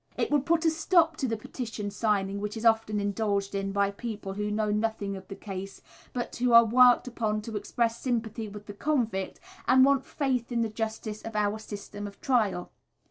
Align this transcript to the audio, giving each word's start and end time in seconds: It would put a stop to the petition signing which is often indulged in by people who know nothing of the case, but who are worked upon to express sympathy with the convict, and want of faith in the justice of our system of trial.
It 0.17 0.31
would 0.31 0.47
put 0.47 0.65
a 0.65 0.71
stop 0.71 1.15
to 1.17 1.27
the 1.27 1.37
petition 1.37 1.91
signing 1.91 2.41
which 2.41 2.57
is 2.57 2.65
often 2.65 2.99
indulged 2.99 3.53
in 3.53 3.71
by 3.71 3.91
people 3.91 4.33
who 4.33 4.49
know 4.49 4.71
nothing 4.71 5.15
of 5.15 5.27
the 5.27 5.35
case, 5.35 5.79
but 6.11 6.35
who 6.37 6.53
are 6.53 6.65
worked 6.65 7.07
upon 7.07 7.43
to 7.43 7.55
express 7.55 8.01
sympathy 8.01 8.47
with 8.49 8.65
the 8.65 8.73
convict, 8.73 9.39
and 9.67 9.85
want 9.85 9.99
of 9.99 10.07
faith 10.07 10.51
in 10.51 10.61
the 10.63 10.69
justice 10.69 11.21
of 11.21 11.35
our 11.35 11.59
system 11.59 12.07
of 12.07 12.19
trial. 12.19 12.71